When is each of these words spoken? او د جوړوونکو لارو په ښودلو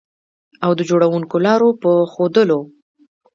او 0.65 0.71
د 0.79 0.81
جوړوونکو 0.89 1.35
لارو 1.45 1.69
په 1.81 1.91
ښودلو 2.11 2.59